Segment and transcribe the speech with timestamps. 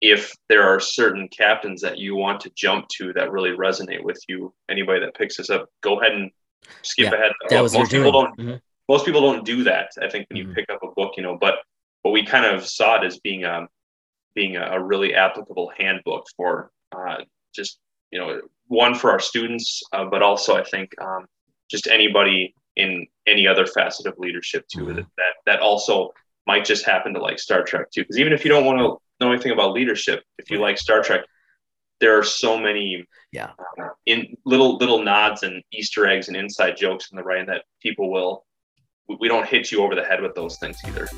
[0.00, 4.20] if there are certain captains that you want to jump to that really resonate with
[4.28, 6.30] you, anybody that picks this up, go ahead and
[6.82, 7.32] skip Yeah, ahead.
[7.48, 8.24] That was most people doing.
[8.36, 8.60] don't Mhm.
[8.88, 9.90] most people don't do that.
[10.00, 10.54] I think when you Mhm.
[10.54, 11.60] pick up a book, you know, but
[12.04, 13.68] but we kind of saw it as being a
[14.34, 17.24] being a, a really applicable handbook for uh,
[17.54, 17.78] just
[18.10, 21.26] you know one for our students, uh, but also I think um,
[21.70, 24.96] just anybody in any other facet of leadership too Mhm.
[24.96, 26.12] that, that that also
[26.46, 28.02] might just happen to like Star Trek too.
[28.02, 31.02] Because even if you don't want to know anything about leadership, if you like Star
[31.02, 31.24] Trek,
[32.00, 33.50] there are so many Yeah.
[33.80, 37.64] uh, in little little nods and Easter eggs and inside jokes in the writing that
[37.80, 38.44] people will
[39.20, 41.08] we don't hit you over the head with those things either.